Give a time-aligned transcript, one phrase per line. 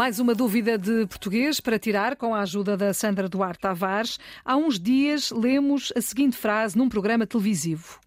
[0.00, 4.18] Mais uma dúvida de português para tirar com a ajuda da Sandra Duarte Tavares.
[4.42, 8.00] Há uns dias lemos a seguinte frase num programa televisivo: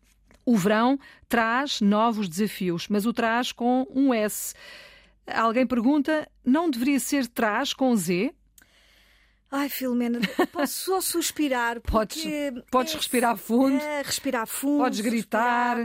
[0.43, 0.97] O verão
[1.29, 4.55] traz novos desafios, mas o traz com um S.
[5.27, 8.33] Alguém pergunta: não deveria ser traz com Z?
[9.51, 10.19] Ai, Filomena,
[10.51, 11.79] posso só suspirar.
[11.85, 12.23] Podes,
[12.71, 13.79] podes é, respirar fundo.
[13.79, 14.83] É, respirar fundo.
[14.83, 15.77] Podes gritar.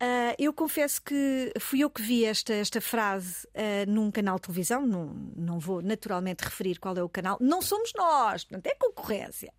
[0.00, 4.42] Uh, eu confesso que fui eu que vi esta, esta frase uh, num canal de
[4.42, 8.76] televisão, não, não vou naturalmente referir qual é o canal, não somos nós, portanto é
[8.76, 9.52] concorrência.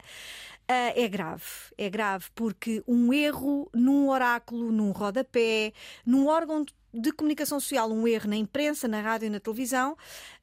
[0.69, 1.43] Uh, é grave,
[1.77, 5.73] é grave, porque um erro num oráculo, num rodapé,
[6.05, 9.97] num órgão de comunicação social, um erro na imprensa, na rádio e na televisão,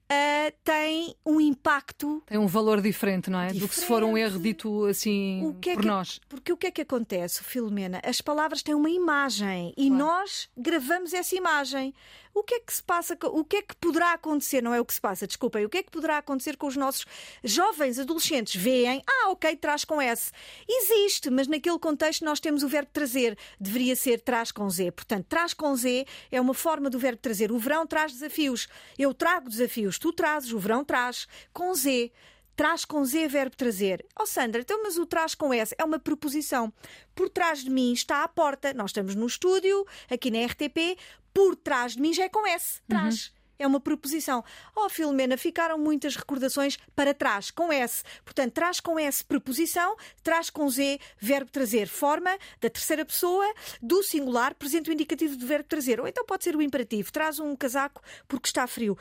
[0.08, 2.22] Uh, tem um impacto.
[2.26, 3.48] Tem um valor diferente, não é?
[3.48, 3.60] Diferente.
[3.60, 6.20] Do que se for um erro dito assim é por que, nós.
[6.28, 8.00] Porque o que é que acontece, Filomena?
[8.04, 11.92] As palavras têm uma imagem e nós gravamos essa imagem
[12.36, 14.84] o que é que se passa, o que é que poderá acontecer, não é o
[14.84, 17.06] que se passa, desculpem, o que é que poderá acontecer com os nossos
[17.42, 18.54] jovens adolescentes?
[18.60, 20.30] Veem, ah, ok, traz com S.
[20.68, 24.90] Existe, mas naquele contexto nós temos o verbo trazer, deveria ser traz com Z.
[24.90, 27.50] Portanto, traz com Z é uma forma do verbo trazer.
[27.50, 28.68] O verão traz desafios.
[28.98, 32.12] Eu trago desafios, tu trazes, o verão traz com Z
[32.56, 34.04] traz com Z verbo trazer.
[34.18, 36.72] Oh Sandra, então mas o traz com S é uma preposição.
[37.14, 38.72] Por trás de mim está a porta.
[38.72, 40.98] Nós estamos no estúdio, aqui na RTP.
[41.34, 42.80] Por trás de mim já é com S.
[42.88, 43.26] Traz.
[43.26, 43.36] Uhum.
[43.58, 44.44] É uma preposição.
[44.74, 48.04] Oh, Filomena, ficaram muitas recordações para trás, com S.
[48.22, 53.46] Portanto, traz com S preposição, traz com Z verbo trazer, forma da terceira pessoa
[53.80, 55.98] do singular, presente o indicativo do verbo trazer.
[56.00, 58.96] Ou então pode ser o imperativo, traz um casaco porque está frio.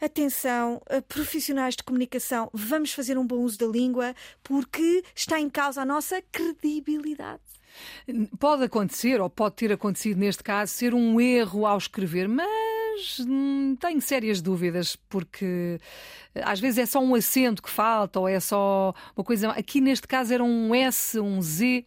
[0.00, 5.50] Atenção, eh, profissionais de comunicação, vamos fazer um bom uso da língua porque está em
[5.50, 7.42] causa a nossa credibilidade.
[8.38, 13.76] Pode acontecer, ou pode ter acontecido neste caso, ser um erro ao escrever, mas hum,
[13.78, 15.78] tenho sérias dúvidas, porque
[16.34, 19.50] eh, às vezes é só um acento que falta, ou é só uma coisa.
[19.50, 21.84] Aqui neste caso era um S, um Z.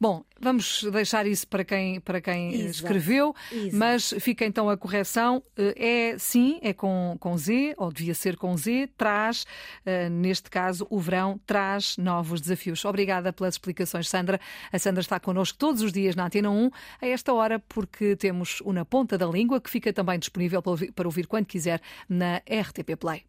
[0.00, 2.70] Bom, vamos deixar isso para quem, para quem Exato.
[2.70, 3.76] escreveu, Exato.
[3.76, 5.42] mas fica então a correção.
[5.56, 9.46] Eh, é sim, é com, com Z, ou devia ser com Z, traz,
[9.84, 12.84] eh, neste caso, o verão traz novos desafios.
[12.84, 14.40] Obrigada pelas explicações, Sandra.
[14.72, 18.60] A Sandra está connosco todos os dias na Antena 1, a esta hora, porque temos
[18.62, 22.96] o Na Ponta da Língua, que fica também disponível para ouvir quando quiser na RTP
[22.98, 23.22] Play.